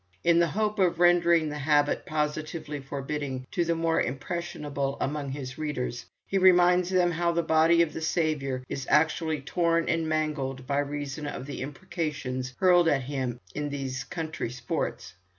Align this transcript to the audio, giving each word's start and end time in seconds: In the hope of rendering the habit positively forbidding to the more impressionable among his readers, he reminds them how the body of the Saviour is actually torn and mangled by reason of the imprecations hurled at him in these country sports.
In 0.23 0.39
the 0.39 0.47
hope 0.47 0.79
of 0.79 0.99
rendering 0.99 1.49
the 1.49 1.59
habit 1.59 2.07
positively 2.07 2.79
forbidding 2.79 3.45
to 3.51 3.63
the 3.63 3.75
more 3.75 4.01
impressionable 4.01 4.97
among 4.99 5.29
his 5.29 5.59
readers, 5.59 6.07
he 6.25 6.39
reminds 6.39 6.89
them 6.89 7.11
how 7.11 7.31
the 7.33 7.43
body 7.43 7.83
of 7.83 7.93
the 7.93 8.01
Saviour 8.01 8.63
is 8.67 8.87
actually 8.89 9.41
torn 9.41 9.87
and 9.87 10.09
mangled 10.09 10.65
by 10.65 10.79
reason 10.79 11.27
of 11.27 11.45
the 11.45 11.61
imprecations 11.61 12.55
hurled 12.57 12.87
at 12.87 13.03
him 13.03 13.39
in 13.53 13.69
these 13.69 14.03
country 14.03 14.49
sports. 14.49 15.13